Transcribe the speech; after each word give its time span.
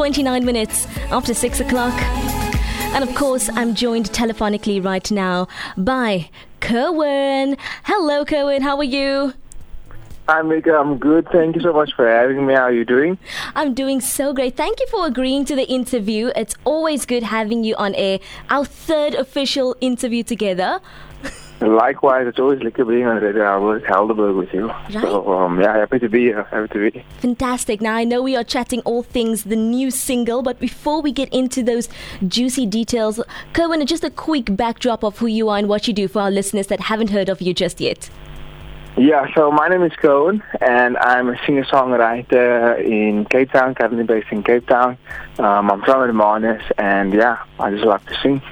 29 0.00 0.46
minutes 0.46 0.86
after 1.12 1.34
6 1.34 1.60
o'clock. 1.60 1.92
And 2.94 3.04
of 3.04 3.14
course, 3.14 3.50
I'm 3.50 3.74
joined 3.74 4.06
telephonically 4.06 4.82
right 4.82 5.10
now 5.10 5.46
by 5.76 6.30
Kerwin. 6.60 7.58
Hello, 7.84 8.24
Kerwin. 8.24 8.62
How 8.62 8.78
are 8.78 8.82
you? 8.82 9.34
Hi, 10.26 10.40
Mika. 10.40 10.72
I'm 10.72 10.96
good. 10.96 11.28
Thank 11.30 11.54
you 11.54 11.60
so 11.60 11.74
much 11.74 11.92
for 11.94 12.08
having 12.08 12.46
me. 12.46 12.54
How 12.54 12.62
are 12.62 12.72
you 12.72 12.86
doing? 12.86 13.18
I'm 13.54 13.74
doing 13.74 14.00
so 14.00 14.32
great. 14.32 14.56
Thank 14.56 14.80
you 14.80 14.86
for 14.86 15.04
agreeing 15.06 15.44
to 15.44 15.54
the 15.54 15.68
interview. 15.68 16.30
It's 16.34 16.54
always 16.64 17.04
good 17.04 17.22
having 17.22 17.62
you 17.62 17.74
on 17.76 17.94
air. 17.94 18.20
Our 18.48 18.64
third 18.64 19.14
official 19.14 19.76
interview 19.82 20.22
together. 20.22 20.80
Likewise, 21.60 22.26
it's 22.26 22.38
always 22.38 22.62
like 22.62 22.76
being 22.76 23.04
on 23.06 23.22
Radio 23.22 23.44
Albert 23.44 23.84
Helderberg 23.84 24.36
with 24.36 24.52
you. 24.54 24.68
Right. 24.68 24.92
So, 24.92 25.30
um, 25.32 25.60
yeah, 25.60 25.76
happy 25.76 25.98
to 25.98 26.08
be 26.08 26.20
here. 26.22 26.44
Happy 26.44 26.68
to 26.68 26.90
be. 26.90 27.04
Fantastic. 27.18 27.82
Now, 27.82 27.94
I 27.94 28.04
know 28.04 28.22
we 28.22 28.34
are 28.34 28.44
chatting 28.44 28.80
all 28.80 29.02
things 29.02 29.44
the 29.44 29.56
new 29.56 29.90
single, 29.90 30.42
but 30.42 30.58
before 30.58 31.02
we 31.02 31.12
get 31.12 31.28
into 31.34 31.62
those 31.62 31.88
juicy 32.26 32.64
details, 32.64 33.20
Kerwin, 33.52 33.84
just 33.86 34.04
a 34.04 34.10
quick 34.10 34.56
backdrop 34.56 35.04
of 35.04 35.18
who 35.18 35.26
you 35.26 35.50
are 35.50 35.58
and 35.58 35.68
what 35.68 35.86
you 35.86 35.92
do 35.92 36.08
for 36.08 36.22
our 36.22 36.30
listeners 36.30 36.68
that 36.68 36.80
haven't 36.80 37.10
heard 37.10 37.28
of 37.28 37.42
you 37.42 37.52
just 37.52 37.78
yet. 37.80 38.08
Yeah, 38.96 39.32
so 39.34 39.52
my 39.52 39.68
name 39.68 39.82
is 39.82 39.92
Cohen, 39.96 40.42
and 40.60 40.96
I'm 40.98 41.28
a 41.28 41.36
singer-songwriter 41.46 42.84
in 42.84 43.24
Cape 43.26 43.52
Town, 43.52 43.74
currently 43.74 44.02
based 44.02 44.26
in 44.32 44.42
Cape 44.42 44.66
Town. 44.66 44.98
Um, 45.38 45.70
I'm 45.70 45.82
from 45.82 46.08
Hermanus, 46.08 46.62
and 46.76 47.14
yeah, 47.14 47.42
I 47.58 47.70
just 47.70 47.84
love 47.84 48.04
to 48.06 48.14
sing. 48.20 48.42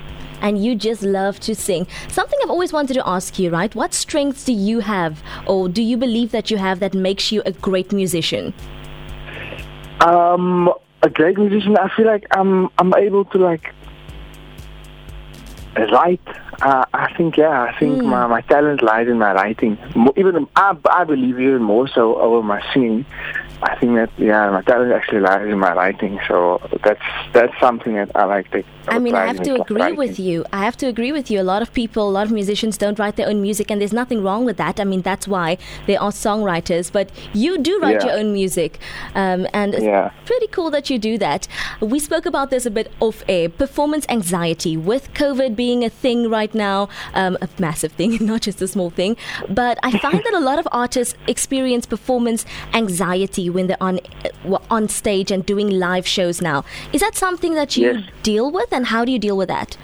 And 0.40 0.62
you 0.62 0.74
just 0.74 1.02
love 1.02 1.40
to 1.40 1.54
sing. 1.54 1.86
Something 2.08 2.38
I've 2.42 2.50
always 2.50 2.72
wanted 2.72 2.94
to 2.94 3.08
ask 3.08 3.38
you, 3.38 3.50
right? 3.50 3.74
What 3.74 3.94
strengths 3.94 4.44
do 4.44 4.52
you 4.52 4.80
have, 4.80 5.22
or 5.46 5.68
do 5.68 5.82
you 5.82 5.96
believe 5.96 6.32
that 6.32 6.50
you 6.50 6.56
have 6.56 6.80
that 6.80 6.94
makes 6.94 7.32
you 7.32 7.42
a 7.46 7.52
great 7.52 7.92
musician? 7.92 8.54
Um, 10.00 10.72
a 11.02 11.10
great 11.10 11.38
musician. 11.38 11.76
I 11.76 11.88
feel 11.96 12.06
like 12.06 12.26
I'm 12.30 12.68
I'm 12.78 12.94
able 12.94 13.24
to 13.26 13.38
like 13.38 13.74
write. 15.92 16.20
Uh, 16.60 16.84
I 16.92 17.12
think 17.14 17.36
yeah. 17.36 17.62
I 17.62 17.78
think 17.78 18.02
my 18.02 18.26
my 18.26 18.40
talent 18.42 18.82
lies 18.82 19.08
in 19.08 19.18
my 19.18 19.32
writing. 19.32 19.78
Even 20.16 20.48
I 20.56 20.76
I 20.90 21.04
believe 21.04 21.38
even 21.38 21.62
more 21.62 21.88
so 21.88 22.16
over 22.16 22.42
my 22.42 22.62
singing. 22.72 23.04
I 23.60 23.74
think 23.76 23.96
that 23.96 24.10
yeah, 24.18 24.50
my 24.50 24.62
talent 24.62 24.92
actually 24.92 25.20
lies 25.20 25.46
in 25.48 25.58
my 25.58 25.72
writing. 25.74 26.20
So 26.28 26.60
that's 26.84 27.02
that's 27.32 27.52
something 27.58 27.94
that 27.94 28.10
I 28.14 28.24
like 28.24 28.50
to. 28.52 28.62
I 28.86 28.98
mean, 28.98 29.14
I 29.14 29.26
have 29.26 29.42
to 29.42 29.60
agree 29.60 29.76
writing. 29.82 29.98
with 29.98 30.18
you. 30.18 30.44
I 30.52 30.64
have 30.64 30.76
to 30.78 30.86
agree 30.86 31.12
with 31.12 31.30
you. 31.30 31.40
A 31.40 31.42
lot 31.52 31.60
of 31.60 31.72
people, 31.74 32.08
a 32.08 32.14
lot 32.18 32.26
of 32.26 32.32
musicians 32.32 32.78
don't 32.78 32.98
write 32.98 33.16
their 33.16 33.28
own 33.28 33.42
music, 33.42 33.70
and 33.70 33.80
there's 33.80 33.92
nothing 33.92 34.22
wrong 34.22 34.44
with 34.44 34.56
that. 34.58 34.78
I 34.80 34.84
mean, 34.84 35.02
that's 35.02 35.26
why 35.28 35.58
they 35.86 35.96
are 35.96 36.10
songwriters. 36.10 36.90
But 36.90 37.10
you 37.34 37.58
do 37.58 37.78
write 37.80 38.00
Yeah. 38.00 38.06
your 38.06 38.18
own 38.20 38.32
music, 38.32 38.78
um, 39.14 39.46
and 39.52 39.74
it's 39.74 39.84
Yeah. 39.84 40.10
pretty 40.24 40.46
cool 40.46 40.70
that 40.70 40.88
you 40.88 40.98
do 40.98 41.18
that. 41.18 41.48
We 41.80 41.98
spoke 41.98 42.26
about 42.26 42.50
this 42.50 42.64
a 42.64 42.70
bit 42.70 42.90
off 43.00 43.22
air. 43.28 43.48
Performance 43.48 44.06
anxiety 44.08 44.76
with 44.76 45.12
COVID 45.14 45.56
being 45.56 45.84
a 45.84 45.90
thing 45.90 46.30
right 46.30 46.54
now, 46.54 46.88
um, 47.14 47.36
a 47.42 47.48
massive 47.58 47.92
thing, 47.92 48.16
not 48.32 48.42
just 48.42 48.62
a 48.62 48.68
small 48.68 48.90
thing. 48.90 49.16
But 49.50 49.78
I 49.82 49.98
find 49.98 50.22
that 50.24 50.34
a 50.34 50.40
lot 50.40 50.58
of 50.60 50.68
artists 50.72 51.14
experience 51.26 51.84
performance 51.86 52.46
anxiety 52.72 53.37
when 53.48 53.66
they're 53.68 53.82
on 53.82 54.00
on 54.70 54.88
stage 54.88 55.30
and 55.30 55.44
doing 55.46 55.68
live 55.70 56.06
shows 56.06 56.40
now. 56.40 56.64
Is 56.92 57.00
that 57.00 57.14
something 57.14 57.54
that 57.54 57.76
you 57.76 57.92
Yes. 57.92 58.04
deal 58.22 58.50
with, 58.50 58.72
and 58.72 58.86
how 58.86 59.04
do 59.04 59.12
you 59.12 59.18
deal 59.18 59.36
with 59.36 59.48
that? 59.48 59.76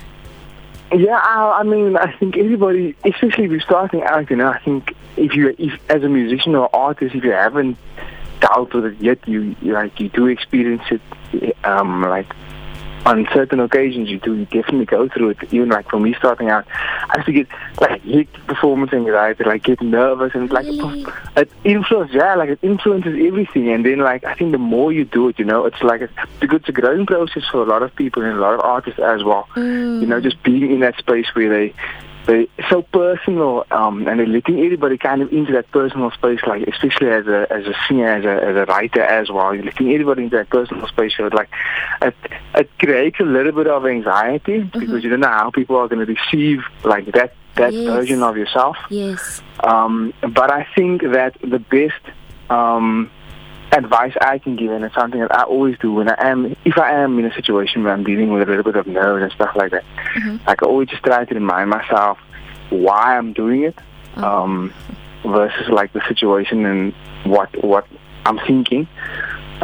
Yeah, 0.93 1.17
I, 1.19 1.61
I 1.61 1.63
mean, 1.63 1.97
I 1.97 2.13
think 2.19 2.37
everybody, 2.37 2.95
especially 3.05 3.45
if 3.45 3.51
you're 3.51 3.61
starting 3.61 4.03
out, 4.03 4.31
you 4.31 4.37
know, 4.37 4.49
I 4.49 4.59
think 4.59 4.95
if 5.17 5.35
you, 5.35 5.55
if 5.59 5.73
as 5.89 6.03
a 6.05 6.09
musician 6.09 6.55
or 6.55 6.69
artist, 6.75 7.15
if 7.15 7.25
you 7.25 7.33
haven't 7.33 7.77
dealt 8.41 8.75
with 8.75 8.85
it 8.87 8.97
yet, 9.01 9.19
you, 9.27 9.57
you 9.63 9.73
like 9.73 9.99
you 9.99 10.09
do 10.09 10.27
experience 10.27 10.83
it, 10.91 11.57
um, 11.65 12.03
like 12.03 12.31
on 13.07 13.27
certain 13.33 13.61
occasions, 13.61 14.09
you 14.09 14.19
do 14.19 14.35
you 14.35 14.45
definitely 14.47 14.87
go 14.87 15.09
through 15.09 15.31
it. 15.31 15.39
Even 15.53 15.69
like 15.69 15.89
for 15.91 16.01
me 16.01 16.15
starting 16.15 16.49
out, 16.49 16.67
I 16.71 17.17
used 17.17 17.27
to 17.27 17.33
get 17.33 17.49
like 17.81 18.03
hit 18.03 18.33
performance 18.47 18.93
anxiety, 18.93 19.45
like 19.45 19.65
get 19.65 19.81
nervous, 19.83 20.35
and 20.35 20.51
like 20.51 20.65
Really? 20.65 21.07
it 21.37 21.51
influences, 21.65 22.15
yeah, 22.15 22.35
like 22.35 22.49
it 22.49 22.59
influences 22.63 23.15
everything. 23.21 23.69
And 23.71 23.85
then 23.85 23.99
like 23.99 24.25
I 24.25 24.35
think 24.35 24.53
the 24.53 24.59
more 24.59 24.93
you 24.93 25.05
do 25.05 25.29
it, 25.29 25.39
you 25.39 25.45
know, 25.45 25.67
it's 25.67 25.83
like 25.83 26.01
a, 26.01 26.09
because 26.41 26.61
it's 26.61 26.69
a 26.69 26.73
growing 26.73 27.07
process 27.07 27.45
for 27.51 27.63
a 27.63 27.67
lot 27.67 27.83
of 27.83 27.95
people 27.95 28.23
and 28.23 28.37
a 28.37 28.41
lot 28.41 28.55
of 28.55 28.61
artists 28.61 29.01
as 29.01 29.23
well. 29.23 29.49
You 29.57 30.07
know, 30.07 30.21
mm. 30.21 30.23
just 30.23 30.43
being 30.43 30.71
in 30.71 30.81
that 30.81 30.97
space 30.99 31.27
where 31.35 31.49
they 31.49 31.75
they 32.27 32.49
so 32.71 32.83
personal, 32.83 33.67
um, 33.71 34.07
and 34.09 34.19
they're 34.19 34.27
letting 34.27 34.61
everybody 34.61 34.97
kind 34.97 35.23
of 35.23 35.33
into 35.33 35.53
that 35.53 35.71
personal 35.71 36.11
space, 36.13 36.41
like 36.47 36.63
especially 36.67 37.09
as 37.09 37.27
a 37.27 37.47
as 37.51 37.67
a 37.67 37.75
singer, 37.87 38.09
as 38.09 38.25
a 38.25 38.45
as 38.45 38.57
a 38.57 38.65
writer 38.67 39.03
as 39.03 39.31
well. 39.31 39.55
You're 39.55 39.65
letting 39.65 39.93
everybody 39.93 40.25
into 40.25 40.37
that 40.37 40.51
personal 40.51 40.87
space. 40.89 41.13
So 41.17 41.27
it 41.27 41.35
like 41.35 41.51
it, 42.03 42.15
it 42.55 42.71
creates 42.79 43.21
a 43.21 43.25
little 43.25 43.53
bit 43.53 43.67
of 43.67 43.87
anxiety 43.87 44.61
because 44.63 45.05
you 45.05 45.11
don't 45.11 45.21
know 45.21 45.29
how 45.29 45.51
people 45.51 45.77
are 45.77 45.89
going 45.89 46.05
to 46.07 46.13
receive 46.13 46.65
like 46.85 47.07
that 47.13 47.35
that 47.57 47.73
Yes. 47.73 47.87
version 47.87 48.23
of 48.23 48.37
yourself. 48.37 48.77
Yes. 48.91 49.41
Um, 49.63 50.13
but 50.21 50.51
I 50.51 50.67
think 50.75 51.03
that 51.03 51.37
the 51.41 51.59
best 51.61 52.03
um, 52.51 53.11
advice 53.75 54.15
I 54.21 54.39
can 54.39 54.57
give, 54.57 54.71
and 54.71 54.85
it's 54.85 54.95
something 54.95 55.21
that 55.21 55.35
I 55.35 55.43
always 55.43 55.77
do 55.79 55.93
when 55.93 56.09
I 56.09 56.17
am, 56.19 56.57
if 56.65 56.79
I 56.79 56.93
am 56.93 57.19
in 57.19 57.25
a 57.25 57.35
situation 57.35 57.83
where 57.83 57.93
I'm 57.93 58.05
dealing 58.05 58.33
with 58.33 58.43
a 58.43 58.47
little 58.47 58.65
bit 58.65 58.77
of 58.77 58.87
nerves 58.87 59.23
and 59.23 59.33
stuff 59.33 59.55
like 59.57 59.73
that, 59.73 59.85
like 60.47 60.63
I 60.63 60.67
always 60.67 60.89
just 60.89 61.03
try 61.03 61.25
to 61.25 61.35
remind 61.35 61.71
myself 61.71 62.19
why 62.71 63.17
I'm 63.19 63.33
doing 63.33 63.65
it, 63.65 63.77
um, 64.17 64.73
versus 65.25 65.69
like 65.69 65.93
the 65.93 66.03
situation 66.09 66.65
and 66.65 66.95
what 67.25 67.51
what 67.65 67.87
I'm 68.27 68.39
thinking. 68.47 68.87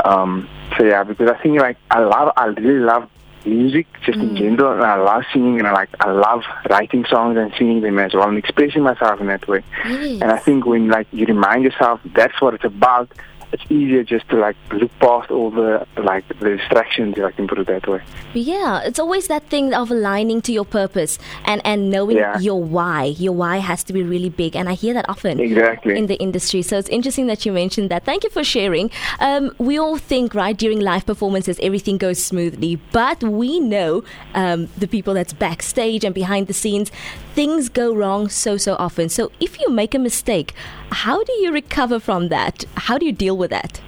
Um, 0.05 0.49
so 0.77 0.85
yeah, 0.85 1.05
because 1.05 1.29
I 1.29 1.41
think 1.43 1.61
like 1.61 1.77
I 1.91 2.01
love, 2.01 2.33
I 2.37 2.47
really 2.47 2.81
love 2.81 3.09
music 3.45 3.87
just 4.05 4.19
in 4.19 4.37
general, 4.37 4.73
and 4.75 4.83
I 4.83 4.97
love 4.97 5.25
singing, 5.33 5.59
and 5.59 5.67
I 5.67 5.73
like 5.73 5.89
I 6.01 6.11
love 6.11 6.43
writing 6.69 7.05
songs 7.07 7.37
and 7.39 7.53
singing 7.57 7.81
them 7.81 7.99
as 7.99 8.15
well, 8.15 8.29
and 8.29 8.39
expressing 8.39 8.83
myself 8.83 9.21
in 9.21 9.27
that 9.29 9.47
way. 9.49 9.63
Yes. 9.85 10.21
And 10.21 10.31
I 10.31 10.39
think 10.39 10.67
when 10.67 10.89
like 10.89 11.07
you 11.13 11.27
remind 11.27 11.65
yourself 11.65 12.01
that's 12.15 12.41
what 12.41 12.55
it's 12.55 12.65
about, 12.65 13.11
it's 13.53 13.65
easier 13.71 14.03
just 14.05 14.29
to 14.31 14.37
like 14.37 14.57
look 14.73 14.91
past 15.01 15.31
all 15.31 15.51
the 15.51 15.87
like 15.97 16.27
the 16.41 16.57
distractions, 16.57 17.17
if 17.19 17.25
I 17.25 17.31
can 17.33 17.49
put 17.49 17.59
it 17.59 17.67
that 17.67 17.87
way. 17.89 18.01
Yeah, 18.35 18.83
it's 18.85 18.99
always 18.99 19.27
that 19.29 19.45
thing 19.49 19.75
of 19.75 19.91
aligning 19.91 20.41
to 20.43 20.53
your 20.53 20.65
purpose 20.65 21.19
and 21.45 21.61
and 21.65 21.91
knowing 21.91 22.17
Yeah. 22.19 22.39
your 22.39 22.63
why. 22.63 23.05
Your 23.19 23.33
why 23.35 23.57
has 23.59 23.83
to 23.85 23.93
be 23.93 24.03
really 24.03 24.29
big, 24.29 24.55
and 24.57 24.69
I 24.69 24.75
hear 24.75 24.95
that 24.95 25.09
often 25.09 25.41
Exactly. 25.41 25.97
in 25.99 26.07
the 26.07 26.17
industry. 26.17 26.63
So 26.63 26.79
it's 26.79 26.89
interesting 26.89 27.27
that 27.27 27.45
you 27.45 27.53
mentioned 27.53 27.91
that. 27.91 28.05
Thank 28.05 28.25
you 28.25 28.31
for 28.31 28.45
sharing. 28.45 28.91
Um, 29.19 29.51
we 29.59 29.79
all 29.79 29.97
think 29.99 30.35
right 30.35 30.57
during 30.57 30.81
live 30.81 31.05
performances 31.07 31.59
everything 31.63 31.99
goes 31.99 32.23
smoothly, 32.23 32.77
but 32.93 33.23
we 33.23 33.59
know 33.61 34.05
um, 34.35 34.69
the 34.79 34.87
people 34.87 35.15
that's 35.15 35.33
backstage 35.33 36.05
and 36.05 36.15
behind 36.15 36.47
the 36.47 36.53
scenes, 36.55 36.91
things 37.35 37.69
go 37.69 37.93
wrong 37.95 38.29
so 38.29 38.57
so 38.57 38.75
often. 38.79 39.09
So 39.09 39.33
if 39.41 39.59
you 39.61 39.69
make 39.71 39.95
a 39.95 39.99
mistake, 39.99 40.53
how 40.93 41.23
do 41.25 41.33
you 41.43 41.51
recover 41.53 41.99
from 42.01 42.29
that? 42.29 42.65
How 42.77 42.99
do 42.99 43.07
you 43.07 43.13
deal 43.13 43.37
with 43.41 43.51
that? 43.51 43.81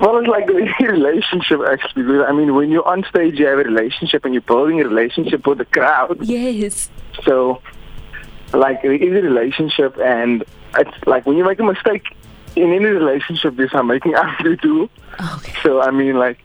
Well, 0.00 0.18
it's 0.18 0.26
like 0.26 0.48
a 0.48 0.86
relationship 0.86 1.60
actually. 1.70 2.02
Because, 2.02 2.26
I 2.26 2.32
mean, 2.32 2.54
when 2.54 2.70
you're 2.70 2.88
on 2.88 3.04
stage, 3.04 3.38
you 3.38 3.46
have 3.46 3.58
a 3.58 3.62
relationship, 3.62 4.24
and 4.24 4.34
you're 4.34 4.40
building 4.40 4.80
a 4.80 4.84
relationship 4.84 5.46
with 5.46 5.58
the 5.58 5.66
crowd. 5.66 6.18
Yes. 6.24 6.90
So, 7.24 7.62
like, 8.52 8.80
it 8.82 9.02
is 9.02 9.12
a 9.12 9.22
relationship, 9.22 9.98
and 9.98 10.42
it's 10.76 11.06
like 11.06 11.26
when 11.26 11.36
you 11.36 11.44
make 11.44 11.60
a 11.60 11.64
mistake 11.64 12.04
in 12.56 12.72
any 12.72 12.86
relationship, 12.86 13.56
there's 13.56 13.70
some 13.70 13.86
making 13.86 14.14
up 14.14 14.38
to 14.38 14.56
do. 14.56 14.88
Okay. 15.36 15.54
So, 15.62 15.80
I 15.80 15.90
mean, 15.90 16.16
like, 16.16 16.42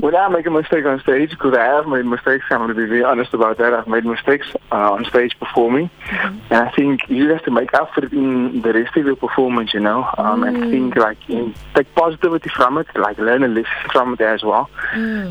when 0.00 0.16
I 0.16 0.28
make 0.28 0.46
a 0.46 0.50
mistake 0.50 0.84
on 0.84 1.00
stage, 1.00 1.30
because 1.30 1.54
I 1.56 1.64
have 1.64 1.86
made 1.86 2.04
mistakes, 2.04 2.44
I'm 2.50 2.58
going 2.58 2.68
to 2.70 2.74
be 2.74 2.86
very 2.86 3.04
honest 3.04 3.34
about 3.34 3.58
that. 3.58 3.72
I've 3.74 3.86
made 3.86 4.04
mistakes 4.04 4.46
uh, 4.72 4.92
on 4.92 5.04
stage 5.04 5.38
performing, 5.38 5.90
and 6.10 6.52
I 6.52 6.70
think 6.72 7.08
you 7.08 7.28
have 7.30 7.44
to 7.44 7.50
make 7.50 7.72
up 7.74 7.92
for 7.94 8.04
it 8.04 8.12
in 8.12 8.62
the 8.62 8.72
rest 8.72 8.96
of 8.96 9.04
your 9.04 9.16
performance, 9.16 9.74
you 9.74 9.80
know, 9.80 10.08
um, 10.18 10.42
and 10.44 10.70
think 10.70 10.96
like 10.96 11.18
in, 11.28 11.54
take 11.74 11.94
positivity 11.94 12.50
from 12.50 12.78
it, 12.78 12.86
like 12.94 13.18
learn 13.18 13.42
a 13.42 13.48
lesson 13.48 13.90
from 13.92 14.14
it 14.14 14.20
as 14.20 14.42
well, 14.42 14.70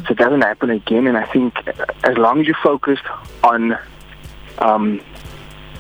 so 0.06 0.12
it 0.12 0.18
doesn't 0.18 0.42
happen 0.42 0.70
again. 0.70 1.08
And 1.08 1.18
I 1.18 1.26
think 1.26 1.56
uh, 1.68 1.86
as 2.04 2.18
long 2.18 2.42
as 2.42 2.48
you 2.48 2.56
focused 2.64 3.06
on 3.44 3.78
um, 4.60 5.02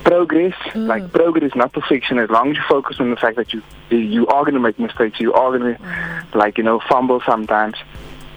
progress, 0.03 0.55
like 0.75 1.11
progress, 1.11 1.51
not 1.55 1.71
perfection. 1.73 2.17
As 2.19 2.29
long 2.29 2.51
as 2.51 2.57
you 2.57 2.63
focus 2.67 2.99
on 2.99 3.09
the 3.09 3.15
fact 3.15 3.35
that 3.37 3.53
you 3.53 3.61
you 3.89 4.27
are 4.27 4.43
going 4.43 4.55
to 4.55 4.59
make 4.59 4.79
mistakes, 4.79 5.19
you 5.19 5.33
are 5.33 5.57
going 5.57 5.75
to 5.75 6.37
like 6.37 6.57
you 6.57 6.63
know 6.63 6.79
fumble 6.89 7.21
sometimes. 7.25 7.75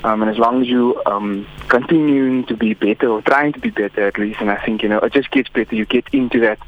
Um, 0.05 0.23
and 0.23 0.31
as 0.31 0.39
long 0.39 0.63
as 0.63 0.69
you 0.69 1.01
um, 1.07 1.47
continuing 1.69 2.45
to 2.47 2.57
be 2.57 2.75
better 2.75 3.09
or 3.09 3.23
trying 3.23 3.53
to 3.53 3.61
be 3.61 3.71
better 3.71 4.07
at 4.07 4.19
least, 4.19 4.41
and 4.41 4.51
I 4.51 4.65
think 4.65 4.83
you 4.83 4.89
know 4.89 4.99
it 4.99 5.13
just 5.13 5.31
gets 5.31 5.49
better. 5.49 5.75
You 5.75 5.87
get 5.87 6.07
into 6.13 6.41
that 6.41 6.59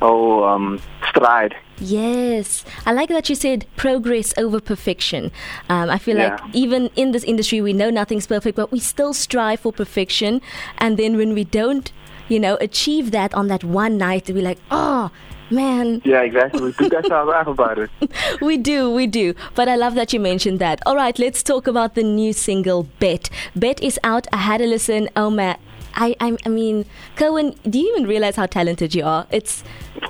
whole 0.00 0.44
um, 0.44 0.80
stride. 1.08 1.54
Yes, 1.78 2.64
I 2.86 2.92
like 2.92 3.08
that 3.08 3.28
you 3.28 3.34
said 3.34 3.66
progress 3.76 4.32
over 4.38 4.60
perfection. 4.60 5.32
Um, 5.68 5.90
I 5.90 5.98
feel 5.98 6.16
like 6.16 6.40
even 6.52 6.90
in 6.96 7.12
this 7.12 7.24
industry, 7.24 7.60
we 7.60 7.72
know 7.72 7.90
nothing's 7.90 8.26
perfect, 8.26 8.56
but 8.56 8.70
we 8.70 8.78
still 8.78 9.12
strive 9.12 9.60
for 9.60 9.72
perfection. 9.72 10.40
And 10.78 10.96
then 10.96 11.16
when 11.16 11.34
we 11.34 11.44
don't, 11.44 11.90
you 12.28 12.38
know, 12.38 12.56
achieve 12.60 13.10
that 13.10 13.34
on 13.34 13.48
that 13.48 13.64
one 13.64 13.98
night, 13.98 14.30
we're 14.30 14.44
like, 14.44 14.58
oh, 14.70 15.10
Man. 15.52 16.00
Yeah, 16.04 16.22
exactly. 16.22 16.62
We 16.62 16.72
do 16.72 16.88
that 16.88 17.04
to 17.04 17.24
laugh 17.24 17.46
about 17.46 17.78
it. 17.78 17.90
we 18.40 18.56
do, 18.56 18.90
we 18.90 19.06
do. 19.06 19.34
But 19.54 19.68
I 19.68 19.76
love 19.76 19.94
that 19.94 20.12
you 20.12 20.20
mentioned 20.20 20.58
that. 20.60 20.80
All 20.86 20.96
right, 20.96 21.18
let's 21.18 21.42
talk 21.42 21.66
about 21.66 21.94
the 21.94 22.02
new 22.02 22.32
single, 22.32 22.84
Bet. 22.98 23.28
Bet 23.54 23.82
is 23.82 24.00
out. 24.02 24.26
I 24.32 24.38
had 24.38 24.60
a 24.60 24.66
listen. 24.66 25.08
Oh, 25.14 25.28
man. 25.30 25.58
I, 25.94 26.16
I, 26.20 26.36
I 26.46 26.48
mean, 26.48 26.86
Cohen, 27.16 27.54
do 27.68 27.78
you 27.78 27.94
even 27.94 28.08
realize 28.08 28.36
how 28.36 28.46
talented 28.46 28.94
you 28.94 29.04
are? 29.04 29.26
It's 29.30 29.62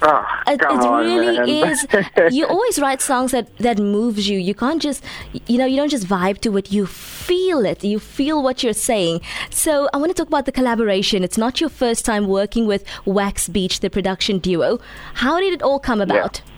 Oh, 0.05 0.27
it, 0.47 0.61
it 0.61 0.65
on, 0.65 1.05
really 1.05 1.39
man. 1.39 1.71
is. 1.71 2.35
You 2.35 2.47
always 2.47 2.79
write 2.79 3.01
songs 3.01 3.31
that 3.33 3.57
that 3.59 3.79
moves 3.79 4.29
you. 4.29 4.39
You 4.39 4.55
can't 4.55 4.83
just, 4.83 5.03
you 5.47 5.59
know, 5.59 5.65
you 5.67 5.77
don't 5.77 5.89
just 5.91 6.07
vibe 6.07 6.41
to 6.41 6.57
it. 6.57 6.73
You 6.73 6.87
feel 6.87 7.65
it. 7.65 7.85
You 7.85 7.99
feel 7.99 8.43
what 8.43 8.63
you're 8.63 8.73
saying. 8.73 9.21
So 9.51 9.89
I 9.93 9.99
want 9.99 10.11
to 10.11 10.15
talk 10.15 10.27
about 10.29 10.47
the 10.47 10.53
collaboration. 10.53 11.23
It's 11.23 11.39
not 11.39 11.61
your 11.61 11.71
first 11.71 12.05
time 12.05 12.27
working 12.27 12.67
with 12.67 12.85
Wax 13.05 13.49
Beach, 13.49 13.81
the 13.81 13.91
production 13.91 14.39
duo. 14.39 14.81
How 15.15 15.39
did 15.41 15.53
it 15.53 15.63
all 15.63 15.79
come 15.79 16.01
about? 16.01 16.43
Yeah, 16.45 16.52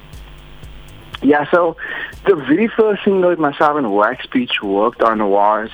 so 1.50 1.76
the 2.26 2.37
very 2.37 2.69
first 2.69 3.05
single 3.05 3.31
that 3.31 3.38
myself 3.38 3.76
and 3.76 3.93
Wax 3.93 4.26
Beach 4.26 4.62
worked 4.62 5.02
on 5.02 5.28
was 5.28 5.70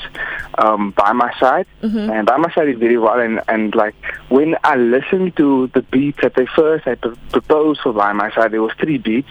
um, 0.58 0.90
By 0.92 1.12
My 1.12 1.32
Side. 1.38 1.66
And 2.10 2.26
By 2.26 2.36
My 2.36 2.52
Side 2.52 2.68
is 2.68 2.78
very 2.78 2.98
well. 2.98 3.18
And, 3.18 3.40
and 3.48 3.74
like 3.74 3.94
when 4.28 4.56
I 4.64 4.76
listened 4.76 5.36
to 5.36 5.68
the 5.68 5.82
beats 5.82 6.18
that 6.22 6.34
they 6.34 6.46
first 6.46 6.84
had 6.84 7.00
pr- 7.00 7.14
proposed 7.30 7.80
for 7.82 7.92
By 7.92 8.12
My 8.12 8.30
Side, 8.32 8.52
there 8.52 8.62
was 8.62 8.72
three 8.78 8.98
beats. 8.98 9.30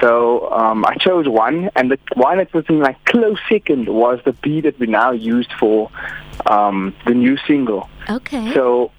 So 0.00 0.50
um, 0.50 0.84
I 0.84 0.96
chose 0.96 1.28
one, 1.28 1.70
and 1.76 1.90
the 1.90 1.98
one 2.14 2.38
that 2.38 2.52
was 2.52 2.64
in 2.68 2.80
like 2.80 3.02
close 3.04 3.38
second 3.48 3.88
was 3.88 4.20
the 4.24 4.32
beat 4.32 4.62
that 4.62 4.78
we 4.78 4.86
now 4.86 5.12
used 5.12 5.52
for 5.52 5.90
um, 6.46 6.94
the 7.06 7.14
new 7.14 7.36
single. 7.46 7.88
Okay. 8.10 8.52
So, 8.52 8.90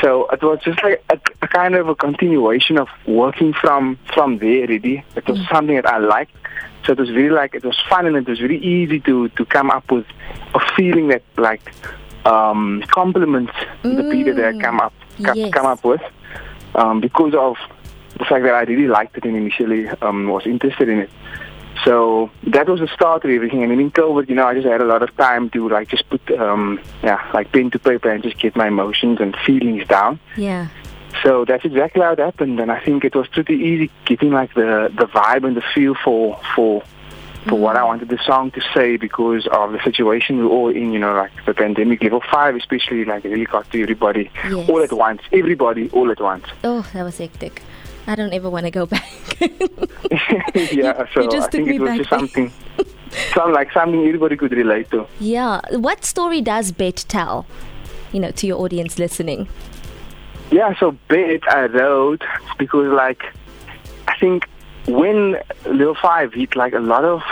so 0.00 0.28
it 0.30 0.42
was 0.42 0.58
just 0.62 0.82
like 0.82 1.02
a, 1.10 1.18
a 1.42 1.48
kind 1.48 1.74
of 1.74 1.88
a 1.88 1.94
continuation 1.94 2.78
of 2.78 2.88
working 3.06 3.52
from 3.52 3.98
from 4.14 4.38
there. 4.38 4.66
Really, 4.66 5.04
it 5.14 5.26
was 5.28 5.38
something 5.50 5.76
that 5.76 5.86
I 5.86 5.98
liked. 5.98 6.34
So 6.84 6.92
it 6.92 6.98
was 6.98 7.10
really 7.10 7.30
like 7.30 7.54
it 7.54 7.64
was 7.64 7.78
fun 7.88 8.06
and 8.06 8.16
it 8.16 8.28
was 8.28 8.40
really 8.40 8.58
easy 8.58 9.00
to 9.00 9.28
to 9.30 9.44
come 9.44 9.70
up 9.70 9.90
with 9.90 10.06
a 10.54 10.60
feeling 10.76 11.08
that 11.08 11.22
like 11.36 11.72
um, 12.24 12.82
complements 12.88 13.52
the 13.82 14.02
beat 14.10 14.24
that 14.34 14.44
I 14.54 14.58
come 14.60 14.80
up 14.80 14.92
co- 15.24 15.32
Yes. 15.34 15.52
come 15.52 15.66
up 15.66 15.84
with 15.84 16.02
um, 16.74 17.00
because 17.00 17.34
of 17.34 17.56
the 18.18 18.24
fact 18.24 18.42
that 18.44 18.54
I 18.54 18.62
really 18.62 18.88
liked 18.88 19.16
it 19.16 19.24
and 19.24 19.36
initially 19.36 19.88
um, 20.02 20.28
was 20.28 20.46
interested 20.46 20.88
in 20.88 21.00
it. 21.00 21.10
So 21.86 22.30
that 22.48 22.68
was 22.68 22.80
the 22.80 22.88
start 22.88 23.24
of 23.24 23.30
everything. 23.30 23.62
And 23.62 23.70
then 23.70 23.78
in 23.80 23.90
COVID, 23.92 24.28
you 24.28 24.34
know, 24.34 24.46
I 24.46 24.54
just 24.54 24.66
had 24.66 24.80
a 24.80 24.84
lot 24.84 25.02
of 25.02 25.16
time 25.16 25.48
to 25.50 25.68
like 25.68 25.88
just 25.88 26.08
put, 26.10 26.28
um, 26.38 26.80
yeah, 27.02 27.30
like 27.32 27.52
pen 27.52 27.70
to 27.70 27.78
paper 27.78 28.10
and 28.10 28.22
just 28.22 28.38
get 28.38 28.56
my 28.56 28.66
emotions 28.66 29.20
and 29.20 29.36
feelings 29.46 29.86
down. 29.86 30.18
yeah. 30.36 30.68
So 31.22 31.46
that's 31.46 31.64
exactly 31.64 32.02
how 32.02 32.12
it 32.12 32.18
happened. 32.18 32.60
And 32.60 32.70
I 32.70 32.78
think 32.84 33.02
it 33.04 33.14
was 33.14 33.26
pretty 33.28 33.54
easy 33.54 33.90
getting 34.04 34.32
like 34.32 34.52
the, 34.54 34.92
the 34.98 35.06
vibe 35.06 35.44
and 35.46 35.56
the 35.56 35.62
feel 35.74 35.94
for, 36.04 36.38
for, 36.54 36.82
for 37.48 37.54
what 37.58 37.74
I 37.76 37.84
wanted 37.84 38.10
the 38.10 38.18
song 38.26 38.50
to 38.50 38.60
say 38.74 38.96
because 38.98 39.46
of 39.46 39.72
the 39.72 39.80
situation 39.82 40.38
we're 40.38 40.50
all 40.50 40.68
in, 40.68 40.92
you 40.92 40.98
know, 40.98 41.14
like 41.14 41.32
the 41.46 41.54
pandemic 41.54 42.02
level 42.02 42.20
five, 42.30 42.54
especially 42.56 43.04
like 43.06 43.24
it 43.24 43.30
really 43.30 43.46
got 43.46 43.70
to 43.70 43.80
everybody 43.82 44.30
Yes. 44.44 44.68
all 44.68 44.82
at 44.82 44.92
once, 44.92 45.22
everybody 45.32 45.88
all 45.90 46.10
at 46.10 46.20
once. 46.20 46.44
Oh, 46.64 46.84
that 46.92 47.02
was 47.04 47.16
hectic. 47.18 47.62
I 48.06 48.14
don't 48.14 48.32
ever 48.32 48.48
want 48.48 48.66
to 48.66 48.70
go 48.70 48.86
back. 48.86 49.04
yeah, 50.72 51.06
so 51.12 51.22
you 51.22 51.30
just 51.30 51.48
I 51.48 51.50
think 51.50 51.68
it 51.68 51.80
was 51.80 51.96
just 51.98 52.08
something, 52.10 52.52
some 53.34 53.52
like 53.52 53.72
something 53.72 54.04
everybody 54.06 54.36
could 54.36 54.52
relate 54.52 54.90
to. 54.92 55.06
yeah. 55.20 55.60
What 55.72 56.04
story 56.04 56.40
does 56.40 56.72
Bet 56.72 57.04
tell? 57.08 57.46
You 58.12 58.20
know, 58.20 58.30
to 58.30 58.46
your 58.46 58.60
audience 58.60 58.98
listening. 58.98 59.48
Yeah, 60.50 60.78
so 60.78 60.96
Bet 61.08 61.42
I 61.50 61.66
wrote 61.66 62.22
because 62.58 62.86
like 62.92 63.22
I 64.06 64.16
think 64.18 64.48
when 64.86 65.36
level 65.66 65.96
five 66.00 66.32
hit 66.32 66.54
like 66.54 66.72
a 66.72 66.78
lot 66.78 67.04
of 67.04 67.22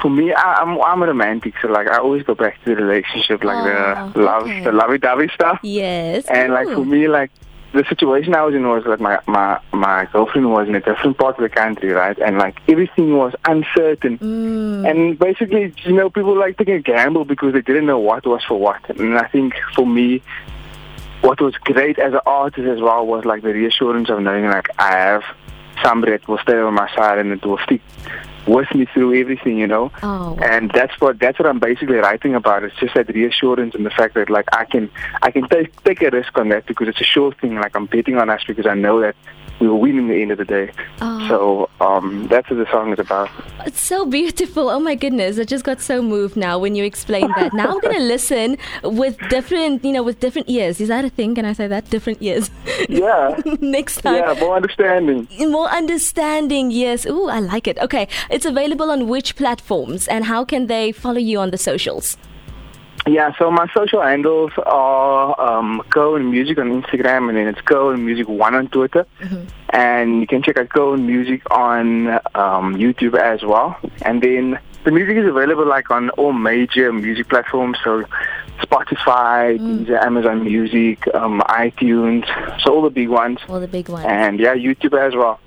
for 0.00 0.10
me 0.10 0.32
I, 0.34 0.54
I'm 0.60 0.78
I'm 0.82 1.02
a 1.02 1.06
romantic 1.06 1.54
so 1.62 1.68
like 1.68 1.88
I 1.88 1.96
always 1.98 2.22
go 2.24 2.34
back 2.34 2.62
to 2.64 2.74
the 2.74 2.76
relationship 2.76 3.42
like 3.42 3.56
Oh, 3.56 3.64
the 3.64 3.96
ah, 3.96 4.12
love 4.14 4.42
okay. 4.42 4.64
the 4.64 4.72
lovey 4.72 4.98
dovey 4.98 5.28
stuff. 5.34 5.60
Yes. 5.62 6.26
And 6.26 6.52
like 6.52 6.68
for 6.68 6.84
me 6.84 7.08
like 7.08 7.30
the 7.72 7.84
situation 7.88 8.34
I 8.34 8.42
was 8.42 8.54
in 8.54 8.68
was 8.68 8.84
like 8.84 9.00
my, 9.00 9.18
my 9.26 9.58
my 9.72 10.04
girlfriend 10.12 10.50
was 10.52 10.68
in 10.68 10.74
a 10.74 10.80
different 10.80 11.16
part 11.16 11.36
of 11.38 11.42
the 11.42 11.48
country, 11.48 11.90
right? 11.90 12.18
And 12.18 12.38
like 12.38 12.56
everything 12.68 13.16
was 13.16 13.34
uncertain. 13.46 14.18
Mm, 14.18 14.88
And 14.88 15.18
basically, 15.18 15.72
you 15.84 15.92
know, 15.92 16.10
people 16.10 16.36
like 16.38 16.58
taking 16.58 16.74
a 16.74 16.80
gamble 16.80 17.24
because 17.24 17.54
they 17.54 17.62
didn't 17.62 17.86
know 17.86 17.98
what 17.98 18.26
was 18.26 18.44
for 18.44 18.58
what. 18.58 18.88
And 18.90 19.18
I 19.18 19.26
think 19.28 19.54
for 19.74 19.86
me, 19.86 20.22
what 21.22 21.40
was 21.40 21.54
great 21.56 21.98
as 21.98 22.12
an 22.12 22.20
artist 22.26 22.66
as 22.66 22.80
well 22.80 23.06
was 23.06 23.24
like 23.24 23.42
the 23.42 23.54
reassurance 23.54 24.10
of 24.10 24.20
knowing 24.20 24.46
like 24.46 24.68
I 24.78 24.92
have 24.92 25.24
somebody 25.82 26.12
that 26.12 26.28
will 26.28 26.38
stay 26.38 26.58
on 26.58 26.74
my 26.74 26.94
side 26.94 27.18
and 27.18 27.32
that 27.32 27.46
will 27.46 27.58
stick 27.58 27.80
with 28.46 28.72
me 28.74 28.86
through 28.86 29.18
everything, 29.20 29.58
you 29.58 29.66
know. 29.66 29.90
Oh, 30.02 30.32
wow. 30.32 30.38
And 30.42 30.70
that's 30.72 31.00
what 31.00 31.18
that's 31.18 31.38
what 31.38 31.48
I'm 31.48 31.58
basically 31.58 31.96
writing 31.96 32.34
about. 32.34 32.64
It's 32.64 32.76
just 32.76 32.94
that 32.94 33.08
reassurance 33.08 33.74
and 33.74 33.86
the 33.86 33.90
fact 33.90 34.14
that 34.14 34.30
like 34.30 34.48
I 34.52 34.64
can 34.64 34.90
I 35.22 35.30
can 35.30 35.48
take 35.48 35.82
take 35.84 36.02
a 36.02 36.10
risk 36.10 36.36
on 36.38 36.48
that 36.50 36.66
because 36.66 36.88
it's 36.88 37.00
a 37.00 37.04
sure 37.04 37.32
thing. 37.32 37.56
Like 37.56 37.76
I'm 37.76 37.86
betting 37.86 38.16
on 38.16 38.30
us 38.30 38.42
because 38.46 38.66
I 38.66 38.74
know 38.74 39.00
that 39.00 39.16
we 39.62 39.68
were 39.68 39.76
winning 39.76 39.98
in 39.98 40.08
the 40.08 40.22
end 40.22 40.32
of 40.32 40.38
the 40.38 40.44
day. 40.44 40.72
Oh. 41.00 41.28
So 41.28 41.70
um, 41.80 42.26
that's 42.26 42.50
what 42.50 42.56
the 42.56 42.68
song 42.70 42.92
is 42.92 42.98
about. 42.98 43.30
It's 43.64 43.80
so 43.80 44.04
beautiful. 44.04 44.68
Oh 44.68 44.80
my 44.80 44.96
goodness. 44.96 45.38
I 45.38 45.44
just 45.44 45.64
got 45.64 45.80
so 45.80 46.02
moved 46.02 46.36
now 46.36 46.58
when 46.58 46.74
you 46.74 46.82
explained 46.82 47.32
that. 47.36 47.52
Now 47.54 47.68
I'm 47.72 47.80
going 47.80 47.94
to 48.02 48.02
listen 48.02 48.58
with 48.82 49.16
different, 49.28 49.84
you 49.84 49.92
know, 49.92 50.02
with 50.02 50.18
different 50.18 50.50
ears. 50.50 50.80
Is 50.80 50.88
that 50.88 51.04
a 51.04 51.10
thing? 51.10 51.36
Can 51.36 51.44
I 51.44 51.52
say 51.52 51.68
that? 51.68 51.88
Different 51.90 52.20
ears. 52.20 52.50
Yeah. 52.88 53.40
Next 53.60 54.00
time. 54.02 54.16
Yeah, 54.16 54.34
more 54.40 54.56
understanding. 54.56 55.28
More 55.38 55.68
understanding, 55.68 56.72
yes. 56.72 57.06
Ooh, 57.06 57.28
I 57.28 57.38
like 57.38 57.68
it. 57.68 57.78
Okay, 57.78 58.08
it's 58.30 58.44
available 58.44 58.90
on 58.90 59.06
which 59.06 59.36
platforms 59.36 60.08
and 60.08 60.24
how 60.24 60.44
can 60.44 60.66
they 60.66 60.90
follow 60.90 61.18
you 61.18 61.38
on 61.38 61.50
the 61.50 61.58
socials? 61.58 62.16
Yeah, 63.06 63.32
so 63.36 63.50
my 63.50 63.66
social 63.74 64.00
handles 64.00 64.52
are 64.64 65.40
um, 65.40 65.82
Cohen 65.90 66.30
Music 66.30 66.56
on 66.58 66.70
Instagram, 66.82 67.28
and 67.28 67.36
then 67.36 67.48
it's 67.48 67.60
Cohen 67.62 68.06
Music 68.06 68.28
One 68.28 68.54
on 68.54 68.68
Twitter, 68.68 69.04
and 69.70 70.20
you 70.20 70.26
can 70.28 70.40
check 70.42 70.56
out 70.56 70.68
Cohen 70.68 71.04
Music 71.06 71.42
on 71.50 72.08
um, 72.36 72.76
YouTube 72.76 73.18
as 73.18 73.42
well. 73.42 73.76
And 74.02 74.22
then 74.22 74.56
the 74.84 74.92
music 74.92 75.16
is 75.16 75.26
available 75.28 75.66
like 75.66 75.90
on 75.90 76.10
all 76.10 76.32
major 76.32 76.92
music 76.92 77.28
platforms, 77.28 77.76
so 77.82 78.04
Spotify, 78.60 79.58
Deezer, 79.58 80.00
Amazon 80.00 80.44
Music, 80.44 81.12
um, 81.12 81.40
iTunes, 81.48 82.24
so 82.62 82.72
all 82.72 82.82
the 82.82 82.90
big 82.90 83.08
ones, 83.08 83.40
All 83.48 83.58
the 83.58 83.66
big 83.66 83.88
ones. 83.88 84.06
and 84.08 84.38
yeah, 84.38 84.54
YouTube 84.54 84.96
as 84.96 85.16
well. 85.16 85.40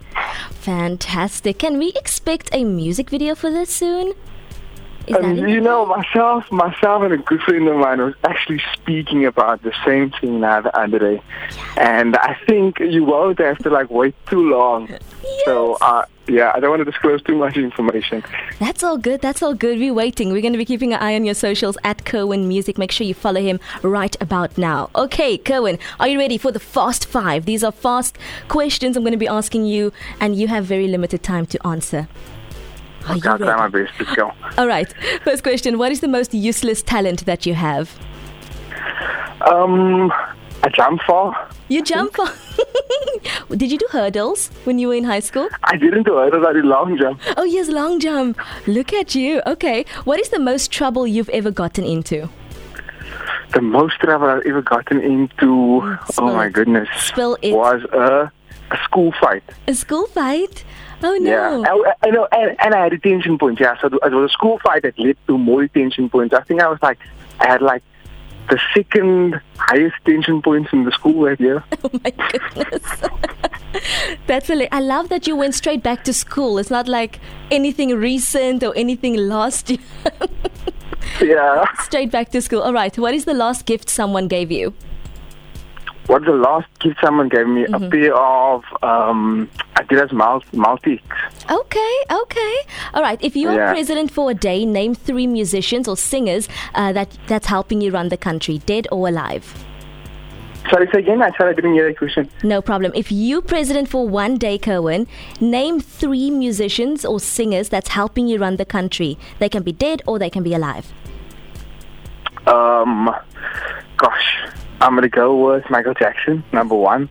Fantastic. 0.59 1.59
Can 1.59 1.77
we 1.77 1.93
expect 1.95 2.49
a 2.53 2.63
music 2.65 3.09
video 3.09 3.33
for 3.35 3.49
this 3.49 3.69
soon? 3.73 4.13
Is 5.07 5.15
And 5.15 5.37
you 5.37 5.61
know, 5.61 5.85
myself, 5.85 6.51
myself, 6.51 7.03
and 7.03 7.13
a 7.13 7.17
good 7.17 7.41
friend 7.41 7.67
of 7.67 7.77
mine 7.77 8.01
was 8.01 8.15
actually 8.23 8.61
speaking 8.73 9.25
about 9.25 9.61
the 9.61 9.73
same 9.85 10.11
thing 10.11 10.39
now 10.39 10.61
the 10.61 10.77
other 10.77 10.99
day, 10.99 11.21
and 11.77 12.15
I 12.17 12.37
think 12.47 12.79
you 12.79 13.03
won't 13.03 13.39
have 13.39 13.59
to 13.59 13.69
like 13.69 13.89
wait 13.89 14.15
too 14.27 14.49
long. 14.49 14.89
So, 15.43 15.77
uh, 15.81 16.05
yeah, 16.27 16.51
I 16.55 16.59
don't 16.59 16.71
want 16.71 16.79
to 16.81 16.89
disclose 16.89 17.21
too 17.21 17.35
much 17.35 17.55
information. 17.57 18.23
That's 18.59 18.83
all 18.83 18.97
good. 18.97 19.21
That's 19.21 19.43
all 19.43 19.53
good. 19.53 19.77
We're 19.77 19.93
waiting. 19.93 20.31
We're 20.31 20.41
going 20.41 20.53
to 20.53 20.57
be 20.57 20.65
keeping 20.65 20.93
an 20.93 20.99
eye 20.99 21.15
on 21.15 21.25
your 21.25 21.35
socials 21.35 21.77
at 21.83 22.05
Kerwin 22.05 22.47
Music. 22.47 22.77
Make 22.77 22.91
sure 22.91 23.05
you 23.05 23.13
follow 23.13 23.41
him 23.41 23.59
right 23.83 24.15
about 24.19 24.57
now. 24.57 24.89
Okay, 24.95 25.37
Kerwin, 25.37 25.77
are 25.99 26.07
you 26.07 26.17
ready 26.17 26.37
for 26.37 26.51
the 26.51 26.59
fast 26.59 27.05
five? 27.05 27.45
These 27.45 27.63
are 27.63 27.71
fast 27.71 28.17
questions 28.47 28.97
I'm 28.97 29.03
going 29.03 29.11
to 29.11 29.17
be 29.17 29.27
asking 29.27 29.65
you, 29.65 29.91
and 30.19 30.35
you 30.35 30.47
have 30.47 30.65
very 30.65 30.87
limited 30.87 31.21
time 31.21 31.45
to 31.47 31.67
answer. 31.67 32.07
I'll 33.07 33.19
try 33.19 33.37
my 33.37 33.67
best. 33.67 33.93
Let's 33.99 34.15
go. 34.15 34.31
All 34.57 34.67
right. 34.67 34.91
First 35.23 35.43
question 35.43 35.77
What 35.77 35.91
is 35.91 35.99
the 36.01 36.07
most 36.07 36.33
useless 36.33 36.81
talent 36.81 37.25
that 37.25 37.45
you 37.45 37.53
have? 37.53 37.91
Um, 39.49 40.11
I 40.63 40.69
jump 40.73 41.01
far. 41.05 41.49
You 41.67 41.83
jump. 41.83 42.15
Did 43.49 43.71
you 43.71 43.77
do 43.77 43.87
hurdles 43.91 44.49
when 44.63 44.79
you 44.79 44.87
were 44.87 44.95
in 44.95 45.03
high 45.03 45.19
school? 45.19 45.47
I 45.63 45.77
didn't 45.77 46.03
do 46.03 46.17
it. 46.19 46.33
I 46.33 46.53
did 46.53 46.65
long 46.65 46.97
jump. 46.97 47.19
Oh, 47.37 47.43
yes, 47.43 47.69
long 47.69 47.99
jump. 47.99 48.39
Look 48.67 48.93
at 48.93 49.13
you. 49.15 49.41
Okay. 49.45 49.85
What 50.05 50.19
is 50.19 50.29
the 50.29 50.39
most 50.39 50.71
trouble 50.71 51.05
you've 51.05 51.29
ever 51.29 51.51
gotten 51.51 51.83
into? 51.85 52.29
The 53.53 53.61
most 53.61 53.99
trouble 53.99 54.27
I've 54.27 54.45
ever 54.45 54.61
gotten 54.61 54.99
into, 55.01 55.97
Spill 56.09 56.29
oh 56.29 56.33
my 56.35 56.49
goodness, 56.49 56.89
Spill 56.97 57.37
it. 57.41 57.53
was 57.53 57.83
a, 57.93 58.31
a 58.71 58.77
school 58.83 59.13
fight. 59.21 59.43
A 59.67 59.73
school 59.75 60.07
fight? 60.07 60.65
Oh, 61.03 61.13
Yeah, 61.15 61.57
no. 61.57 61.85
I, 61.85 61.93
I 62.03 62.09
know, 62.11 62.27
and, 62.31 62.55
and 62.59 62.73
I 62.73 62.83
had 62.83 62.93
a 62.93 62.97
tension 62.97 63.37
points. 63.37 63.59
Yeah, 63.61 63.75
so 63.79 63.87
it 63.87 64.11
was 64.13 64.31
a 64.31 64.33
school 64.33 64.59
fight 64.59 64.83
that 64.83 64.97
led 64.97 65.17
to 65.27 65.37
more 65.37 65.67
tension 65.67 66.09
points. 66.09 66.33
I 66.33 66.41
think 66.43 66.61
I 66.61 66.67
was 66.67 66.79
like, 66.81 66.99
I 67.39 67.47
had 67.47 67.61
like 67.61 67.83
the 68.49 68.59
second 68.73 69.39
highest 69.57 69.95
tension 70.05 70.41
points 70.41 70.71
in 70.71 70.85
the 70.85 70.91
school 70.91 71.23
that 71.25 71.39
year. 71.39 71.63
Oh 71.83 71.89
my 72.03 72.09
goodness. 72.11 73.03
That's 74.27 74.49
a. 74.49 74.73
I 74.73 74.79
love 74.79 75.09
that 75.09 75.27
you 75.27 75.35
went 75.35 75.53
straight 75.53 75.83
back 75.83 76.03
to 76.05 76.13
school. 76.13 76.57
It's 76.57 76.71
not 76.71 76.87
like 76.87 77.19
anything 77.51 77.89
recent 77.97 78.63
or 78.63 78.73
anything 78.75 79.15
last 79.15 79.69
year. 79.69 79.79
yeah. 81.21 81.65
straight 81.81 82.09
back 82.11 82.29
to 82.31 82.41
school. 82.41 82.61
All 82.61 82.73
right. 82.73 82.97
What 82.97 83.13
is 83.13 83.25
the 83.25 83.33
last 83.33 83.65
gift 83.65 83.89
someone 83.89 84.27
gave 84.27 84.51
you? 84.51 84.73
What 86.15 86.23
the 86.23 86.31
last 86.31 86.67
gift 86.79 87.01
someone 87.03 87.27
gave 87.27 87.45
me? 87.45 87.65
Mm-hmm. 87.65 87.83
A 87.83 87.89
pair 87.89 88.15
of 88.15 88.63
um, 88.81 89.49
Adidas 89.75 90.11
Maltiques. 90.53 91.51
Okay, 91.51 91.93
okay. 92.09 92.55
All 92.93 93.01
right. 93.01 93.21
If 93.21 93.35
you 93.35 93.49
are 93.49 93.55
Yeah. 93.55 93.73
president 93.73 94.11
for 94.11 94.31
a 94.31 94.33
day, 94.33 94.65
name 94.65 94.95
three 94.95 95.27
musicians 95.27 95.89
or 95.89 95.97
singers 95.97 96.47
uh, 96.73 96.93
that 96.93 97.17
that's 97.27 97.47
helping 97.47 97.81
you 97.81 97.91
run 97.91 98.07
the 98.07 98.15
country, 98.15 98.59
dead 98.59 98.87
or 98.93 99.09
alive. 99.09 99.65
Sorry, 100.69 100.87
say 100.93 100.99
again. 100.99 101.21
I 101.21 101.31
sorry, 101.37 101.49
I 101.51 101.53
didn't 101.53 101.73
hear 101.73 101.89
the 101.89 101.93
question. 101.93 102.29
No 102.43 102.61
problem. 102.61 102.93
If 102.95 103.11
you 103.11 103.41
president 103.41 103.89
for 103.89 104.07
one 104.07 104.37
day, 104.37 104.57
Cohen, 104.57 105.07
name 105.41 105.81
three 105.81 106.31
musicians 106.31 107.03
or 107.03 107.19
singers 107.19 107.67
that's 107.67 107.89
helping 107.89 108.29
you 108.29 108.39
run 108.39 108.55
the 108.55 108.63
country. 108.77 109.17
They 109.39 109.49
can 109.49 109.63
be 109.63 109.73
dead 109.73 110.01
or 110.07 110.17
they 110.17 110.29
can 110.29 110.43
be 110.43 110.53
alive. 110.53 110.93
Um, 112.47 113.13
gosh, 113.97 114.47
I'm 114.81 114.95
gonna 114.95 115.09
go 115.09 115.53
with 115.53 115.69
Michael 115.69 115.93
Jackson, 115.93 116.43
number 116.51 116.75
one. 116.75 117.09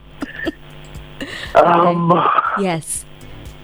um, 1.55 2.11
Yes. 2.59 3.05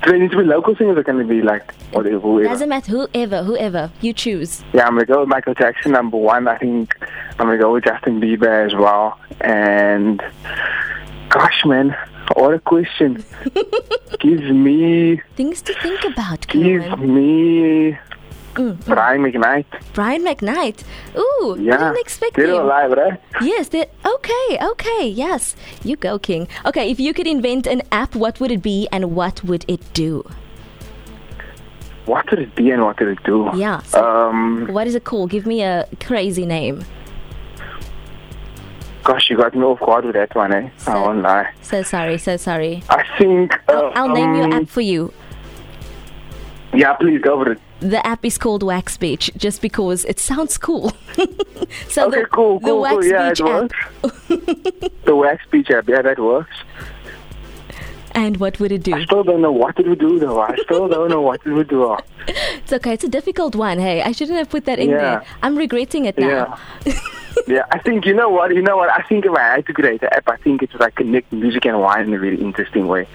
do 0.03 0.11
they 0.11 0.19
need 0.19 0.31
to 0.31 0.37
be 0.37 0.43
local 0.43 0.75
singers 0.75 0.97
or 0.97 1.03
can 1.03 1.17
they 1.17 1.23
be 1.23 1.41
like 1.41 1.73
whatever? 1.91 2.19
whoever? 2.19 2.47
Doesn't 2.49 2.69
matter. 2.69 2.91
Whoever, 2.91 3.43
whoever 3.43 3.91
you 4.01 4.13
choose. 4.13 4.63
Yeah, 4.73 4.87
I'm 4.87 4.93
gonna 4.95 5.05
go 5.05 5.19
with 5.21 5.29
Michael 5.29 5.53
Jackson, 5.53 5.91
number 5.91 6.17
one. 6.17 6.47
I 6.47 6.57
think 6.57 6.95
I'm 7.39 7.45
gonna 7.47 7.57
go 7.57 7.73
with 7.73 7.83
Justin 7.83 8.19
Bieber 8.21 8.65
as 8.65 8.73
well. 8.75 9.19
And 9.41 10.21
gosh, 11.29 11.63
man, 11.65 11.95
what 12.35 12.53
a 12.53 12.59
question! 12.59 13.23
Gives 14.19 14.43
me, 14.51 15.21
Things 15.35 15.61
to 15.63 15.73
think 15.81 16.03
about, 16.05 16.47
gives 16.47 16.85
Cohen. 16.85 17.15
me 17.15 17.97
Mm, 18.55 18.85
Brian 18.85 19.21
McKnight. 19.23 19.65
Brian 19.93 20.23
McKnight. 20.25 20.83
Ooh, 21.17 21.57
Yeah, 21.59 21.77
didn't 21.77 21.99
expect 21.99 22.37
him. 22.37 22.49
or 22.49 22.61
alive, 22.61 22.91
right? 22.91 23.19
Yes, 23.41 23.69
okay, 23.73 24.57
okay, 24.61 25.07
yes. 25.07 25.55
You 25.83 25.95
go, 25.95 26.19
King. 26.19 26.47
Okay, 26.65 26.91
if 26.91 26.99
you 26.99 27.13
could 27.13 27.27
invent 27.27 27.65
an 27.65 27.81
app, 27.91 28.13
what 28.15 28.39
would 28.39 28.51
it 28.51 28.61
be 28.61 28.87
and 28.91 29.15
what 29.15 29.43
would 29.43 29.63
it 29.67 29.81
do? 29.93 30.25
What 32.05 32.27
did 32.27 32.39
it 32.39 32.55
be 32.55 32.71
and 32.71 32.83
what 32.83 32.97
did 32.97 33.07
it 33.07 33.23
do? 33.23 33.49
Yeah, 33.55 33.81
so- 33.83 34.03
Um, 34.03 34.67
What 34.73 34.85
is 34.87 34.95
it 34.95 35.05
called? 35.05 35.29
Give 35.29 35.45
me 35.45 35.61
a 35.63 35.87
crazy 35.99 36.45
name. 36.45 36.83
gosh, 39.03 39.29
you 39.29 39.37
got 39.37 39.55
me 39.55 39.63
off 39.63 39.79
guard 39.79 40.05
with 40.05 40.13
that 40.15 40.33
one, 40.35 40.53
eh? 40.53 40.69
So- 40.77 40.91
I 40.91 40.95
won't 41.01 41.21
lie. 41.21 41.47
So 41.61 41.81
sorry, 41.83 42.17
so 42.17 42.37
sorry. 42.37 42.83
I 42.89 43.03
think. 43.17 43.53
Uh, 43.67 43.73
I'll, 43.73 43.91
I'll 43.95 44.09
name 44.09 44.35
your 44.35 44.45
um, 44.45 44.53
app 44.53 44.67
for 44.69 44.81
you. 44.81 45.11
Yeah, 46.73 46.93
please 46.93 47.19
go 47.21 47.43
for 47.43 47.51
it. 47.53 47.59
The 47.81 48.05
app 48.05 48.23
is 48.23 48.37
called 48.37 48.61
Wax 48.63 48.95
Beach 48.97 49.31
just 49.35 49.61
because 49.61 50.05
it 50.05 50.19
sounds 50.19 50.57
cool. 50.57 50.91
so 51.89 52.07
Okay, 52.07 52.21
the, 52.21 52.27
cool, 52.27 52.59
the 52.59 52.67
cool, 52.67 52.81
Wax 52.81 52.93
cool. 52.93 53.05
Yeah, 53.05 53.29
Beach 53.29 53.39
it 53.39 53.45
app. 53.47 53.71
works. 54.31 54.95
the 55.05 55.15
wax 55.15 55.43
beach 55.49 55.69
app, 55.71 55.89
yeah, 55.89 56.01
that 56.03 56.19
works. 56.19 56.55
And 58.13 58.37
what 58.37 58.59
would 58.59 58.71
it 58.71 58.83
do? 58.83 58.93
I 58.93 59.03
still 59.05 59.23
don't 59.23 59.41
know 59.41 59.51
what 59.53 59.79
it 59.79 59.87
would 59.87 59.99
do 59.99 60.19
though. 60.19 60.39
I 60.41 60.55
still 60.63 60.87
don't 60.89 61.09
know 61.09 61.21
what 61.21 61.39
it 61.45 61.49
would 61.51 61.69
do. 61.69 61.97
It's 62.71 62.77
okay. 62.85 62.93
It's 62.93 63.03
a 63.03 63.09
difficult 63.09 63.53
one. 63.53 63.79
Hey, 63.79 64.01
I 64.01 64.13
shouldn't 64.13 64.37
have 64.37 64.49
put 64.49 64.63
that 64.63 64.79
in 64.79 64.91
Yeah. 64.91 65.01
there. 65.01 65.23
I'm 65.43 65.57
regretting 65.57 66.05
it 66.05 66.17
now. 66.17 66.57
Yeah. 66.85 66.99
yeah, 67.47 67.65
I 67.69 67.79
think 67.79 68.05
you 68.05 68.13
know 68.13 68.29
what, 68.29 68.55
you 68.55 68.61
know 68.61 68.77
what, 68.77 68.89
I 68.89 69.01
think 69.09 69.25
if 69.25 69.33
I 69.33 69.55
had 69.55 69.65
to 69.65 69.73
create 69.73 70.01
an 70.03 70.09
app, 70.13 70.29
I 70.29 70.37
think 70.37 70.63
it 70.63 70.71
would 70.71 70.79
like 70.79 70.95
connect 70.95 71.33
music 71.33 71.65
and 71.65 71.81
wine 71.81 72.05
in 72.07 72.13
a 72.13 72.19
really 72.19 72.41
interesting 72.41 72.87
way. 72.87 73.09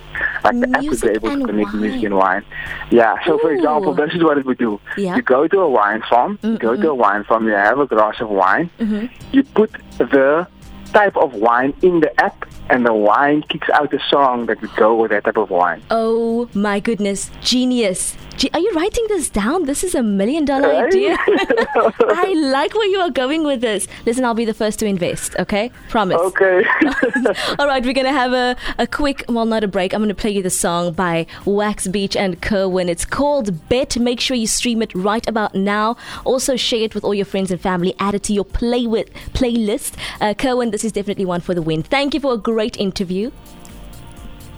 Like 0.45 0.61
the 0.61 0.69
app 0.77 0.83
would 0.91 1.01
be 1.01 1.09
Music 1.09 1.11
able 1.17 1.31
to 1.41 1.47
connect 1.47 1.73
music 1.73 2.03
wine. 2.03 2.05
and 2.05 2.17
wine. 2.17 2.45
Yeah, 2.91 3.15
so 3.25 3.39
for 3.39 3.49
Ooh. 3.51 3.57
example, 3.57 3.95
this 3.95 4.13
is 4.13 4.23
what 4.23 4.37
it 4.37 4.45
would 4.45 4.59
do. 4.59 4.79
Yeah. 4.99 5.17
You 5.17 5.23
go 5.23 5.49
to 5.49 5.59
a 5.61 5.71
wine 5.71 6.03
farm, 6.11 6.39
you 6.43 6.59
go 6.59 6.77
to 6.77 6.91
a 6.91 6.95
wine 6.95 7.25
farm, 7.25 7.47
you 7.49 7.55
have 7.55 7.79
a 7.79 7.87
glass 7.87 8.21
of 8.21 8.29
wine, 8.29 8.69
mm-hmm. 8.79 9.07
you 9.33 9.43
put 9.43 9.71
the 9.97 10.47
type 10.93 11.17
of 11.17 11.33
wine 11.33 11.73
in 11.81 12.01
the 12.01 12.13
app, 12.21 12.45
and 12.69 12.85
the 12.85 12.93
wine 12.93 13.41
kicks 13.49 13.71
out 13.71 13.93
a 13.95 14.01
song 14.11 14.47
that 14.47 14.61
would 14.61 14.77
go 14.77 14.97
with 15.01 15.13
that 15.13 15.25
type 15.25 15.39
of 15.39 15.49
wine. 15.49 15.83
Oh 15.91 16.49
my 16.53 16.79
goodness, 16.79 17.31
genius! 17.41 18.17
Are 18.53 18.61
you 18.61 18.73
writing 18.75 19.05
this 19.09 19.31
down? 19.31 19.65
This 19.65 19.83
is 19.83 19.95
a 19.95 20.03
million 20.03 20.45
dollar 20.45 20.69
Right? 20.69 20.85
idea. 20.87 21.17
I 21.29 22.35
like 22.35 22.75
where 22.75 22.87
you 22.87 22.99
are 22.99 23.11
going 23.11 23.45
with 23.45 23.61
this. 23.63 23.89
Listen, 24.05 24.25
I'll 24.25 24.35
be 24.35 24.45
the 24.45 24.55
first 24.55 24.79
to 24.81 24.87
invest. 24.87 25.35
Okay, 25.39 25.71
promise. 25.89 26.19
Okay. 26.21 26.63
All 27.59 27.67
right, 27.67 27.85
we're 27.85 27.95
gonna 27.95 28.13
have 28.13 28.33
a, 28.33 28.57
a 28.79 28.87
quick, 28.87 29.25
well, 29.29 29.47
not 29.47 29.65
a 29.65 29.69
break. 29.69 29.95
I'm 29.95 30.03
gonna 30.03 30.15
play 30.15 30.31
you 30.31 30.43
the 30.43 30.51
song 30.51 30.93
by 30.93 31.27
Wax 31.45 31.87
Beach 31.89 32.15
and 32.17 32.41
Kerwin. 32.43 32.89
It's 32.89 33.05
called 33.05 33.69
Bet. 33.69 33.97
Make 33.99 34.21
sure 34.21 34.37
you 34.37 34.47
stream 34.47 34.83
it 34.83 34.95
right 34.95 35.27
about 35.27 35.55
now. 35.55 35.97
Also, 36.25 36.57
share 36.57 36.81
it 36.83 36.95
with 36.95 37.05
all 37.05 37.15
your 37.15 37.25
friends 37.27 37.51
and 37.51 37.61
family. 37.61 37.95
Add 37.99 38.15
it 38.15 38.23
to 38.25 38.33
your 38.35 38.45
play 38.45 38.87
with 38.87 39.11
playlist. 39.33 39.95
Uh, 40.21 40.35
Kerwin, 40.35 40.71
this 40.73 40.85
is 40.85 40.93
definitely 40.93 41.25
one 41.25 41.41
for 41.41 41.55
the 41.55 41.63
win. 41.63 41.83
Thank 41.83 42.13
you 42.15 42.21
for 42.21 42.35
a 42.35 42.39
great 42.39 42.77
interview. 42.77 43.31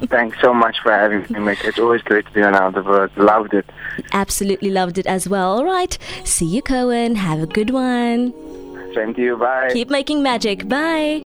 Thanks 0.06 0.38
so 0.40 0.54
much 0.54 0.76
for 0.82 0.92
having 0.92 1.20
me, 1.22 1.40
Mick. 1.40 1.64
It's 1.64 1.78
always 1.78 2.02
great 2.02 2.26
to 2.26 2.32
be 2.32 2.42
on 2.42 2.54
Out 2.54 2.76
of 2.76 2.86
Work. 2.86 3.10
Loved 3.16 3.52
it. 3.54 3.66
Absolutely 4.12 4.70
loved 4.70 4.98
it 4.98 5.06
as 5.06 5.28
well. 5.28 5.58
All 5.58 5.64
right, 5.64 5.98
see 6.24 6.46
you, 6.46 6.62
Cohen. 6.62 7.16
Have 7.16 7.40
a 7.42 7.46
good 7.46 7.70
one. 7.70 8.32
Same 8.94 9.14
to 9.14 9.22
you. 9.22 9.36
Bye. 9.36 9.70
Keep 9.72 9.90
making 9.90 10.22
magic. 10.22 10.68
Bye. 10.68 11.22